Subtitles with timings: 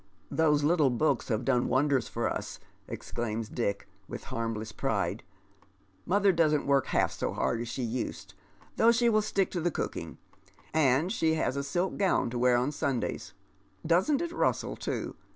[0.35, 5.21] _''Those little books have done wonders for us," exclaims Dick, with harmless pride."
[6.07, 8.33] Mother doesn't work half so hard as sho used,
[8.77, 10.17] though she will stick to the cooking;
[10.73, 13.35] and she has a silk gown to wear on Sundays,—
[13.93, 15.15] doesn't it rustle too